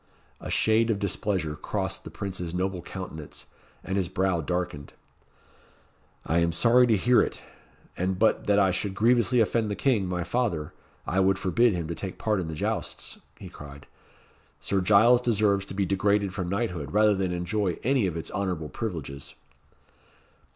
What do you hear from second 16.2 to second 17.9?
from knighthood, rather than enjoy